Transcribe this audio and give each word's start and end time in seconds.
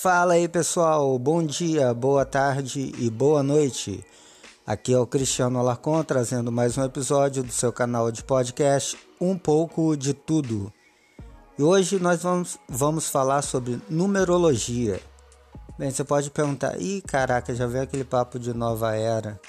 Fala 0.00 0.34
aí 0.34 0.46
pessoal, 0.46 1.18
bom 1.18 1.44
dia, 1.44 1.92
boa 1.92 2.24
tarde 2.24 2.92
e 2.98 3.10
boa 3.10 3.42
noite. 3.42 4.06
Aqui 4.64 4.92
é 4.92 4.98
o 4.98 5.04
Cristiano 5.04 5.58
Alarcon 5.58 6.04
trazendo 6.04 6.52
mais 6.52 6.78
um 6.78 6.84
episódio 6.84 7.42
do 7.42 7.50
seu 7.50 7.72
canal 7.72 8.12
de 8.12 8.22
podcast 8.22 8.96
Um 9.20 9.36
pouco 9.36 9.96
de 9.96 10.14
Tudo. 10.14 10.72
E 11.58 11.64
hoje 11.64 11.98
nós 11.98 12.22
vamos, 12.22 12.56
vamos 12.68 13.08
falar 13.08 13.42
sobre 13.42 13.82
numerologia. 13.90 15.00
Bem, 15.76 15.90
você 15.90 16.04
pode 16.04 16.30
perguntar, 16.30 16.80
ih 16.80 17.02
caraca, 17.02 17.52
já 17.52 17.66
veio 17.66 17.82
aquele 17.82 18.04
papo 18.04 18.38
de 18.38 18.54
nova 18.54 18.94
era, 18.94 19.40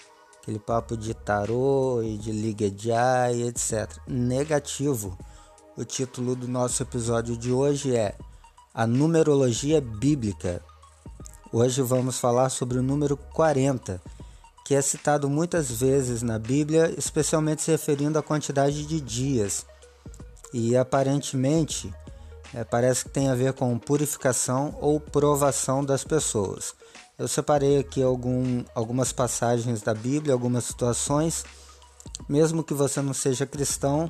aquele 0.42 0.58
papo 0.58 0.98
de 0.98 1.14
tarô 1.14 2.02
e 2.02 2.18
de 2.18 2.32
liga 2.32 2.72
de 2.72 2.90
e 2.90 3.48
etc. 3.48 3.88
Negativo. 4.08 5.16
O 5.78 5.86
título 5.86 6.36
do 6.36 6.48
nosso 6.48 6.82
episódio 6.82 7.38
de 7.38 7.52
hoje 7.52 7.96
é 7.96 8.16
a 8.80 8.88
numerologia 8.88 9.82
bíblica. 9.82 10.62
Hoje 11.52 11.82
vamos 11.82 12.18
falar 12.18 12.50
sobre 12.50 12.80
o 12.80 12.82
número 12.82 13.18
40, 13.18 14.02
que 14.66 14.74
é 14.74 14.82
citado 14.82 15.30
muitas 15.30 15.70
vezes 15.70 16.22
na 16.22 16.40
Bíblia, 16.40 16.96
especialmente 16.98 17.62
se 17.62 17.72
referindo 17.72 18.18
à 18.18 18.24
quantidade 18.24 18.86
de 18.86 19.02
dias. 19.02 19.66
E 20.54 20.78
aparentemente 20.78 21.94
é, 22.54 22.64
parece 22.64 23.04
que 23.04 23.10
tem 23.10 23.28
a 23.28 23.36
ver 23.36 23.52
com 23.52 23.78
purificação 23.78 24.74
ou 24.80 24.98
provação 24.98 25.84
das 25.84 26.06
pessoas. 26.06 26.74
Eu 27.18 27.28
separei 27.28 27.80
aqui 27.80 28.02
algum, 28.02 28.64
algumas 28.74 29.12
passagens 29.12 29.82
da 29.82 29.94
Bíblia, 29.94 30.34
algumas 30.34 30.64
situações. 30.64 31.44
Mesmo 32.30 32.64
que 32.64 32.74
você 32.74 33.02
não 33.02 33.14
seja 33.14 33.46
cristão, 33.46 34.10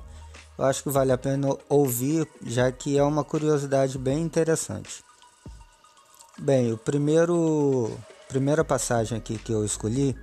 eu 0.59 0.65
acho 0.65 0.83
que 0.83 0.89
vale 0.89 1.13
a 1.13 1.17
pena 1.17 1.55
ouvir, 1.69 2.27
já 2.45 2.69
que 2.69 2.97
é 2.97 3.03
uma 3.03 3.23
curiosidade 3.23 3.97
bem 3.97 4.21
interessante. 4.21 5.01
Bem, 6.37 6.73
o 6.73 6.77
primeiro 6.77 7.97
primeira 8.27 8.65
passagem 8.65 9.17
aqui 9.17 9.37
que 9.37 9.53
eu 9.53 9.63
escolhi 9.63 10.13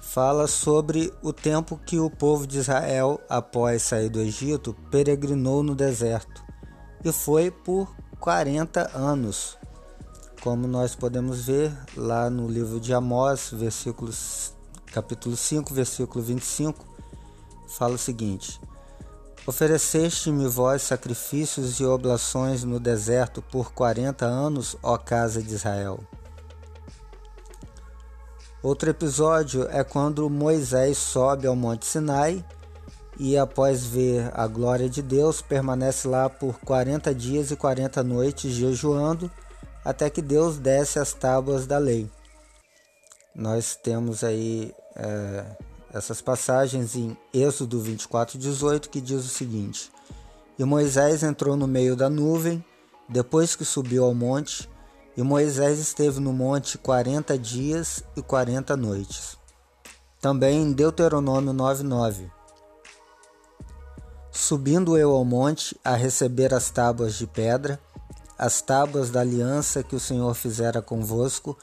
fala 0.00 0.48
sobre 0.48 1.14
o 1.22 1.32
tempo 1.32 1.78
que 1.86 2.00
o 2.00 2.10
povo 2.10 2.44
de 2.44 2.58
Israel, 2.58 3.20
após 3.28 3.82
sair 3.82 4.08
do 4.08 4.20
Egito, 4.20 4.76
peregrinou 4.90 5.62
no 5.62 5.76
deserto. 5.76 6.42
E 7.04 7.12
foi 7.12 7.48
por 7.52 7.88
40 8.18 8.90
anos. 8.98 9.56
Como 10.42 10.66
nós 10.66 10.96
podemos 10.96 11.46
ver 11.46 11.72
lá 11.96 12.28
no 12.28 12.48
livro 12.48 12.80
de 12.80 12.92
Amós, 12.92 13.50
versículos, 13.52 14.52
capítulo 14.86 15.36
5, 15.36 15.72
versículo 15.72 16.22
25, 16.22 16.84
fala 17.68 17.94
o 17.94 17.98
seguinte: 17.98 18.60
Ofereceste-me 19.44 20.46
vós 20.46 20.82
sacrifícios 20.82 21.80
e 21.80 21.84
oblações 21.84 22.62
no 22.62 22.78
deserto 22.78 23.42
por 23.42 23.72
quarenta 23.72 24.24
anos, 24.24 24.76
ó 24.80 24.96
casa 24.96 25.42
de 25.42 25.52
Israel. 25.52 25.98
Outro 28.62 28.88
episódio 28.88 29.68
é 29.68 29.82
quando 29.82 30.30
Moisés 30.30 30.96
sobe 30.96 31.48
ao 31.48 31.56
Monte 31.56 31.84
Sinai 31.84 32.44
e, 33.18 33.36
após 33.36 33.84
ver 33.84 34.30
a 34.32 34.46
glória 34.46 34.88
de 34.88 35.02
Deus, 35.02 35.42
permanece 35.42 36.06
lá 36.06 36.30
por 36.30 36.60
40 36.60 37.12
dias 37.12 37.50
e 37.50 37.56
40 37.56 38.00
noites 38.04 38.52
jejuando, 38.52 39.28
até 39.84 40.08
que 40.08 40.22
Deus 40.22 40.56
desce 40.58 41.00
as 41.00 41.12
tábuas 41.12 41.66
da 41.66 41.78
lei. 41.78 42.08
Nós 43.34 43.74
temos 43.74 44.22
aí 44.22 44.72
é, 44.94 45.44
essas 45.92 46.20
passagens 46.20 46.96
em 46.96 47.16
Êxodo 47.32 47.80
24, 47.80 48.38
18, 48.38 48.88
que 48.88 49.00
diz 49.00 49.24
o 49.24 49.28
seguinte: 49.28 49.92
E 50.58 50.64
Moisés 50.64 51.22
entrou 51.22 51.56
no 51.56 51.66
meio 51.66 51.94
da 51.94 52.08
nuvem, 52.08 52.64
depois 53.08 53.54
que 53.54 53.64
subiu 53.64 54.04
ao 54.04 54.14
monte, 54.14 54.68
e 55.16 55.22
Moisés 55.22 55.78
esteve 55.78 56.18
no 56.18 56.32
monte 56.32 56.78
quarenta 56.78 57.38
dias 57.38 58.02
e 58.16 58.22
quarenta 58.22 58.76
noites. 58.76 59.36
Também 60.20 60.62
em 60.62 60.72
Deuteronômio 60.72 61.52
9:9. 61.52 62.30
Subindo 64.30 64.96
eu 64.96 65.10
ao 65.10 65.24
monte 65.26 65.78
a 65.84 65.94
receber 65.94 66.54
as 66.54 66.70
tábuas 66.70 67.16
de 67.16 67.26
pedra, 67.26 67.78
as 68.38 68.62
tábuas 68.62 69.10
da 69.10 69.20
aliança 69.20 69.82
que 69.82 69.94
o 69.94 70.00
Senhor 70.00 70.32
fizera 70.34 70.80
convosco, 70.80 71.56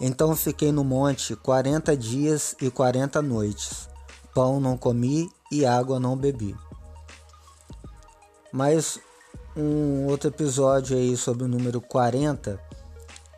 então 0.00 0.36
fiquei 0.36 0.70
no 0.70 0.84
monte 0.84 1.34
quarenta 1.34 1.96
dias 1.96 2.54
e 2.60 2.70
quarenta 2.70 3.22
noites. 3.22 3.88
Pão 4.34 4.60
não 4.60 4.76
comi 4.76 5.30
e 5.50 5.64
água 5.64 5.98
não 5.98 6.16
bebi. 6.16 6.54
Mas 8.52 9.00
um 9.56 10.06
outro 10.06 10.28
episódio 10.28 10.96
aí 10.96 11.16
sobre 11.16 11.44
o 11.44 11.48
número 11.48 11.80
40 11.80 12.60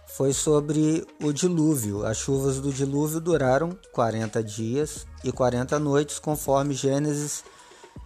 foi 0.09 0.33
sobre 0.33 1.07
o 1.23 1.33
dilúvio. 1.33 2.05
As 2.05 2.17
chuvas 2.17 2.59
do 2.59 2.73
dilúvio 2.73 3.21
duraram 3.21 3.79
40 3.93 4.43
dias 4.43 5.07
e 5.23 5.31
40 5.31 5.79
noites, 5.79 6.19
conforme 6.19 6.75
Gênesis 6.75 7.45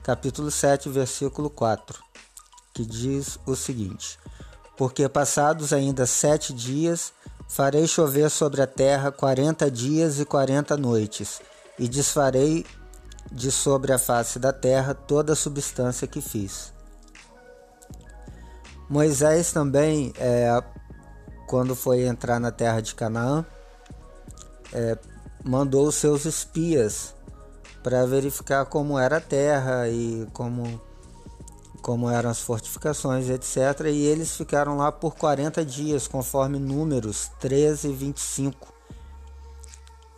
capítulo 0.03 0.51
7, 0.51 0.91
versículo 0.91 1.49
4, 1.49 2.03
que 2.75 2.85
diz 2.85 3.39
o 3.47 3.57
seguinte: 3.57 4.19
Porque 4.77 5.09
passados 5.09 5.73
ainda 5.73 6.05
sete 6.05 6.53
dias 6.53 7.15
Farei 7.53 7.87
chover 7.87 8.31
sobre 8.31 8.63
a 8.63 8.67
terra 8.67 9.13
quarenta 9.13 9.71
dias 9.71 10.19
e 10.19 10.25
quarenta 10.25 10.75
noites, 10.75 11.43
e 11.79 11.87
desfarei 11.87 12.65
de 13.31 13.53
sobre 13.53 13.93
a 13.93 13.99
face 13.99 14.39
da 14.39 14.55
terra 14.55 14.95
toda 14.95 15.35
a 15.35 15.37
substância 15.37 16.09
que 16.09 16.23
fiz. 16.23 16.73
Moisés 18.89 19.53
também, 19.53 20.15
é, 20.17 20.49
quando 21.47 21.77
foi 21.77 22.07
entrar 22.07 22.41
na 22.41 22.51
terra 22.51 22.81
de 22.81 22.95
Canaã, 22.95 23.45
é, 24.73 24.97
mandou 25.45 25.87
os 25.87 25.97
seus 25.97 26.25
espias 26.25 27.15
para 27.83 28.07
verificar 28.07 28.65
como 28.65 28.99
era 28.99 29.19
a 29.19 29.21
terra 29.21 29.91
e 29.91 30.27
como 30.33 30.81
como 31.83 32.09
eram 32.09 32.31
as 32.31 32.41
fortificações, 32.41 33.29
etc. 33.29 33.87
E 33.87 34.07
eles 34.07 34.37
ficaram 34.37 34.77
lá 34.79 34.93
por 34.93 35.17
40 35.17 35.65
dias, 35.65 36.07
conforme 36.07 36.59
números 36.59 37.31
13 37.41 37.89
e 37.89 37.93
25, 37.93 38.73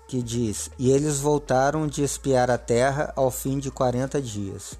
que 0.07 0.23
diz: 0.23 0.71
E 0.79 0.93
eles 0.93 1.19
voltaram 1.19 1.87
de 1.87 2.05
espiar 2.05 2.51
a 2.51 2.59
terra 2.59 3.13
ao 3.17 3.31
fim 3.31 3.59
de 3.59 3.71
40 3.71 4.21
dias. 4.21 4.79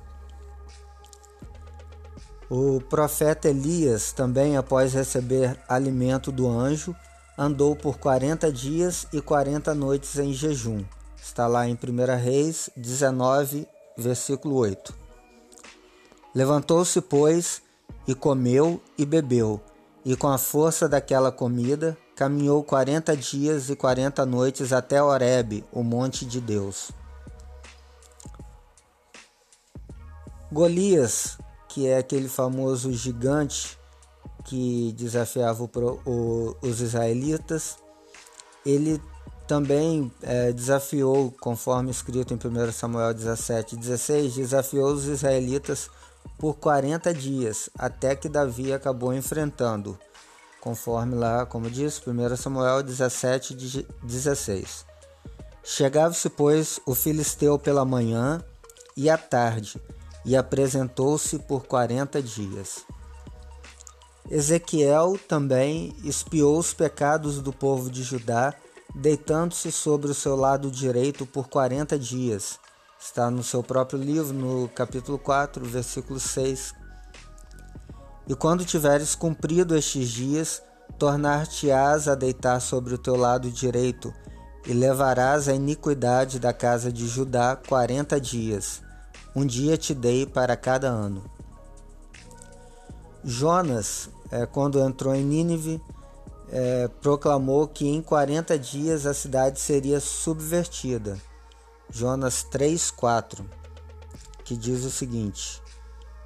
O 2.51 2.81
profeta 2.83 3.49
Elias, 3.49 4.13
também 4.13 4.57
após 4.57 4.93
receber 4.93 5.59
alimento 5.67 6.31
do 6.31 6.47
anjo, 6.47 6.95
andou 7.37 7.75
por 7.75 7.99
40 7.99 8.53
dias 8.53 9.07
e 9.13 9.21
40 9.21 9.75
noites 9.75 10.19
em 10.19 10.33
jejum. 10.33 10.85
Está 11.21 11.47
lá 11.47 11.67
em 11.67 11.73
1 11.73 12.23
Reis 12.23 12.69
19, 12.77 13.67
versículo 13.97 14.57
8. 14.57 15.04
Levantou-se, 16.35 17.01
pois, 17.01 17.63
e 18.09 18.15
comeu 18.15 18.81
e 18.99 19.07
bebeu, 19.07 19.61
e 20.05 20.17
com 20.17 20.29
a 20.29 20.37
força 20.37 20.89
daquela 20.89 21.31
comida 21.31 21.97
caminhou 22.17 22.63
quarenta 22.63 23.17
dias 23.17 23.71
e 23.71 23.77
quarenta 23.77 24.27
noites 24.27 24.73
até 24.73 25.03
Horebe, 25.03 25.65
o 25.73 25.83
monte 25.83 26.25
de 26.25 26.41
Deus. 26.41 26.91
Golias, 30.53 31.39
que 31.69 31.87
é 31.87 31.99
aquele 31.99 32.29
famoso 32.29 32.93
gigante 32.93 33.79
que 34.45 34.93
desafiava 34.93 35.65
o, 35.65 36.57
os 36.63 36.81
israelitas, 36.81 37.77
ele 38.65 39.01
também 39.47 40.13
é, 40.23 40.53
desafiou, 40.53 41.33
conforme 41.41 41.91
escrito 41.91 42.33
em 42.33 42.37
1 42.37 42.73
Samuel 42.73 43.13
17, 43.13 43.77
16, 43.77 44.35
desafiou 44.35 44.93
os 44.93 45.07
israelitas 45.07 45.91
por 46.39 46.55
40 46.55 47.15
dias, 47.15 47.71
até 47.79 48.17
que 48.17 48.29
Davi 48.29 48.73
acabou 48.73 49.15
enfrentando, 49.15 49.99
conforme 50.61 51.15
lá, 51.15 51.47
como 51.47 51.71
diz, 51.71 52.01
1 52.05 52.37
Samuel 52.37 52.83
17, 52.83 53.87
16. 54.03 54.85
Chegava-se, 55.63 56.29
pois, 56.29 56.81
o 56.85 56.95
filisteu 56.95 57.59
pela 57.59 57.85
manhã 57.85 58.43
e 58.97 59.09
à 59.09 59.17
tarde, 59.17 59.81
e 60.25 60.37
apresentou-se 60.37 61.39
por 61.39 61.67
40 61.67 62.21
dias. 62.21 62.85
Ezequiel 64.31 65.19
também 65.29 65.95
espiou 66.03 66.59
os 66.59 66.73
pecados 66.73 67.41
do 67.41 67.53
povo 67.53 67.91
de 67.91 68.03
Judá, 68.03 68.55
deitando-se 68.95 69.71
sobre 69.71 70.11
o 70.11 70.15
seu 70.15 70.37
lado 70.37 70.71
direito 70.71 71.27
por 71.27 71.49
40 71.49 71.99
dias 71.99 72.59
Está 73.05 73.31
no 73.31 73.45
seu 73.45 73.63
próprio 73.63 73.99
livro, 73.99 74.33
no 74.33 74.67
capítulo 74.67 75.19
4, 75.19 75.63
versículo 75.67 76.19
6. 76.19 76.75
E 78.27 78.35
quando 78.35 78.65
tiveres 78.65 79.15
cumprido 79.15 79.77
estes 79.77 80.09
dias, 80.09 80.63
tornar-te-ás 80.99 82.09
a 82.09 82.15
deitar 82.15 82.59
sobre 82.61 82.95
o 82.95 82.99
teu 82.99 83.15
lado 83.15 83.51
direito, 83.51 84.11
e 84.67 84.73
levarás 84.73 85.49
a 85.49 85.53
iniquidade 85.53 86.39
da 86.39 86.55
casa 86.55 86.91
de 86.91 87.07
Judá 87.07 87.55
quarenta 87.55 88.19
dias. 88.19 88.83
Um 89.37 89.45
dia 89.45 89.77
te 89.77 89.93
dei 89.93 90.25
para 90.25 90.57
cada 90.57 90.89
ano. 90.89 91.31
Jonas, 93.23 94.09
é, 94.31 94.47
quando 94.47 94.81
entrou 94.81 95.15
em 95.15 95.23
Nínive, 95.23 95.79
é, 96.49 96.89
proclamou 97.03 97.69
que 97.69 97.87
em 97.87 98.01
40 98.01 98.59
dias 98.59 99.05
a 99.05 99.13
cidade 99.13 99.61
seria 99.61 100.01
subvertida. 100.01 101.19
Jonas 101.91 102.47
3,4, 102.51 103.45
que 104.45 104.57
diz 104.57 104.85
o 104.85 104.91
seguinte: 104.91 105.63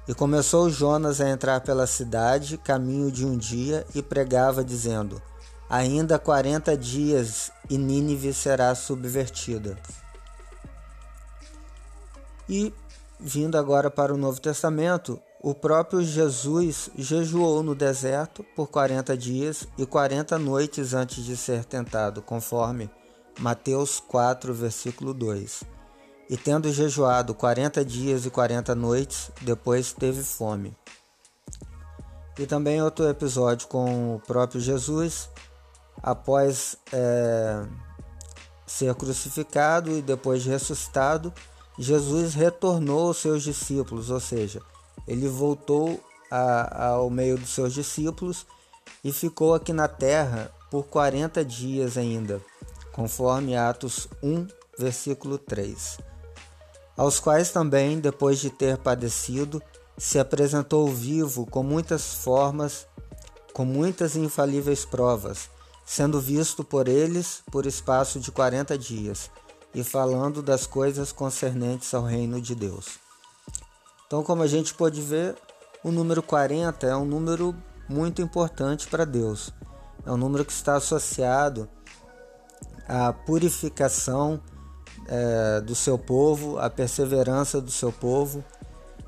E 0.07 0.13
começou 0.13 0.69
Jonas 0.69 1.21
a 1.21 1.29
entrar 1.29 1.61
pela 1.61 1.85
cidade, 1.85 2.57
caminho 2.57 3.11
de 3.11 3.25
um 3.25 3.37
dia, 3.37 3.85
e 3.93 4.01
pregava, 4.01 4.63
dizendo: 4.63 5.21
Ainda 5.69 6.17
40 6.17 6.75
dias 6.75 7.51
e 7.69 7.77
Nínive 7.77 8.33
será 8.33 8.73
subvertida. 8.73 9.77
E, 12.47 12.73
vindo 13.19 13.57
agora 13.57 13.91
para 13.91 14.13
o 14.13 14.17
Novo 14.17 14.41
Testamento, 14.41 15.21
o 15.41 15.53
próprio 15.53 16.03
Jesus 16.03 16.89
jejuou 16.97 17.61
no 17.61 17.75
deserto 17.75 18.43
por 18.55 18.67
40 18.67 19.15
dias 19.15 19.67
e 19.77 19.85
40 19.85 20.37
noites 20.39 20.93
antes 20.93 21.23
de 21.23 21.37
ser 21.37 21.63
tentado, 21.63 22.21
conforme 22.21 22.89
Mateus 23.39 23.99
4, 23.99 24.53
versículo 24.53 25.13
2. 25.13 25.63
E 26.29 26.37
tendo 26.37 26.71
jejuado 26.71 27.33
40 27.33 27.83
dias 27.83 28.25
e 28.25 28.29
40 28.29 28.75
noites, 28.75 29.31
depois 29.41 29.93
teve 29.93 30.21
fome. 30.23 30.77
E 32.37 32.45
também 32.45 32.81
outro 32.81 33.07
episódio 33.07 33.67
com 33.67 34.15
o 34.15 34.19
próprio 34.19 34.61
Jesus, 34.61 35.29
após 36.01 36.77
é, 36.93 37.65
ser 38.65 38.93
crucificado 38.95 39.91
e 39.91 40.01
depois 40.01 40.45
ressuscitado, 40.45 41.33
Jesus 41.77 42.33
retornou 42.33 43.07
aos 43.07 43.17
seus 43.17 43.41
discípulos, 43.41 44.09
ou 44.09 44.19
seja, 44.19 44.61
ele 45.07 45.27
voltou 45.27 45.99
a, 46.29 46.87
ao 46.89 47.09
meio 47.09 47.37
dos 47.37 47.49
seus 47.49 47.73
discípulos 47.73 48.45
e 49.03 49.11
ficou 49.11 49.53
aqui 49.53 49.73
na 49.73 49.87
terra 49.87 50.51
por 50.69 50.83
40 50.83 51.43
dias 51.43 51.97
ainda, 51.97 52.41
conforme 52.99 53.55
Atos 53.55 54.09
1, 54.21 54.45
versículo 54.77 55.37
3. 55.37 55.99
Aos 56.97 57.17
quais 57.17 57.49
também, 57.49 57.97
depois 57.97 58.39
de 58.39 58.49
ter 58.49 58.77
padecido, 58.77 59.63
se 59.97 60.19
apresentou 60.19 60.85
vivo 60.89 61.45
com 61.45 61.63
muitas 61.63 62.15
formas, 62.15 62.85
com 63.53 63.63
muitas 63.63 64.17
infalíveis 64.17 64.83
provas, 64.83 65.49
sendo 65.85 66.19
visto 66.19 66.61
por 66.61 66.89
eles 66.89 67.41
por 67.49 67.65
espaço 67.65 68.19
de 68.19 68.33
40 68.33 68.77
dias, 68.77 69.31
e 69.73 69.81
falando 69.81 70.43
das 70.43 70.67
coisas 70.67 71.13
concernentes 71.13 71.93
ao 71.93 72.03
reino 72.03 72.41
de 72.41 72.53
Deus. 72.53 72.99
Então, 74.07 74.23
como 74.23 74.43
a 74.43 74.47
gente 74.47 74.73
pode 74.73 75.01
ver, 75.01 75.37
o 75.85 75.89
número 75.89 76.21
40 76.21 76.85
é 76.85 76.95
um 76.97 77.05
número 77.05 77.55
muito 77.87 78.21
importante 78.21 78.89
para 78.89 79.05
Deus. 79.05 79.53
É 80.05 80.11
um 80.11 80.17
número 80.17 80.43
que 80.43 80.51
está 80.51 80.75
associado 80.75 81.69
à 82.89 83.13
purificação 83.13 84.41
é, 85.07 85.61
do 85.61 85.75
seu 85.75 85.97
povo, 85.97 86.57
à 86.57 86.69
perseverança 86.69 87.61
do 87.61 87.69
seu 87.69 87.91
povo. 87.91 88.43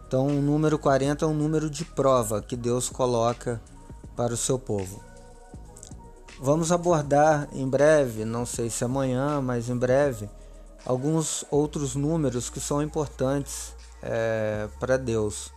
Então, 0.07 0.27
o 0.27 0.41
número 0.41 0.77
40 0.77 1.25
é 1.25 1.27
um 1.27 1.33
número 1.33 1.69
de 1.69 1.83
prova 1.83 2.41
que 2.41 2.55
Deus 2.55 2.89
coloca 2.89 3.59
para 4.15 4.33
o 4.33 4.37
seu 4.37 4.59
povo. 4.59 5.01
Vamos 6.39 6.71
abordar 6.71 7.47
em 7.53 7.67
breve, 7.67 8.25
não 8.25 8.45
sei 8.45 8.69
se 8.69 8.83
amanhã, 8.83 9.41
mas 9.41 9.69
em 9.69 9.75
breve, 9.75 10.29
alguns 10.85 11.45
outros 11.49 11.95
números 11.95 12.49
que 12.49 12.59
são 12.59 12.81
importantes 12.81 13.73
é, 14.01 14.67
para 14.79 14.97
Deus. 14.97 15.51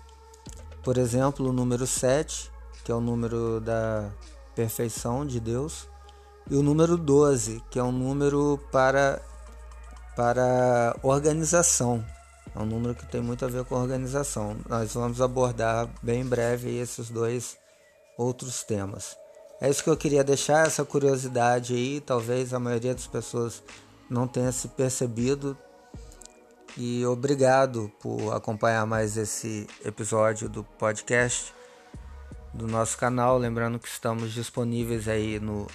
Por 0.82 0.98
exemplo, 0.98 1.48
o 1.48 1.52
número 1.52 1.86
7, 1.86 2.50
que 2.84 2.92
é 2.92 2.94
o 2.94 3.00
número 3.00 3.60
da 3.60 4.10
perfeição 4.54 5.26
de 5.26 5.40
Deus, 5.40 5.88
e 6.50 6.56
o 6.56 6.62
número 6.62 6.96
12, 6.96 7.62
que 7.70 7.78
é 7.78 7.82
um 7.82 7.92
número 7.92 8.58
para, 8.70 9.20
para 10.16 10.96
organização. 11.02 12.04
É 12.54 12.58
um 12.58 12.66
número 12.66 12.94
que 12.94 13.06
tem 13.06 13.20
muito 13.20 13.44
a 13.44 13.48
ver 13.48 13.64
com 13.64 13.74
organização. 13.74 14.56
Nós 14.68 14.94
vamos 14.94 15.20
abordar 15.20 15.88
bem 16.02 16.20
em 16.20 16.26
breve 16.26 16.76
esses 16.76 17.10
dois 17.10 17.56
outros 18.16 18.62
temas. 18.62 19.16
É 19.60 19.68
isso 19.68 19.82
que 19.82 19.90
eu 19.90 19.96
queria 19.96 20.22
deixar, 20.22 20.66
essa 20.66 20.84
curiosidade 20.84 21.74
aí. 21.74 22.00
Talvez 22.00 22.52
a 22.52 22.58
maioria 22.58 22.94
das 22.94 23.06
pessoas 23.06 23.62
não 24.08 24.28
tenha 24.28 24.52
se 24.52 24.68
percebido 24.68 25.56
e 26.76 27.04
obrigado 27.06 27.90
por 28.00 28.32
acompanhar 28.34 28.84
mais 28.86 29.16
esse 29.16 29.66
episódio 29.84 30.48
do 30.48 30.62
podcast 30.62 31.54
do 32.52 32.66
nosso 32.66 32.98
canal. 32.98 33.38
Lembrando 33.38 33.78
que 33.78 33.88
estamos 33.88 34.32
disponíveis 34.32 35.08
aí 35.08 35.40
no 35.40 35.66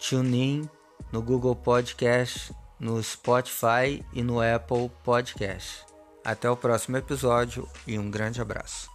TuneIn, 0.00 0.68
no 1.12 1.22
Google 1.22 1.54
Podcast, 1.54 2.52
no 2.78 3.02
Spotify 3.02 4.04
e 4.12 4.22
no 4.22 4.40
Apple 4.40 4.90
Podcast. 5.04 5.84
Até 6.24 6.50
o 6.50 6.56
próximo 6.56 6.96
episódio 6.96 7.68
e 7.86 7.98
um 7.98 8.10
grande 8.10 8.40
abraço. 8.40 8.90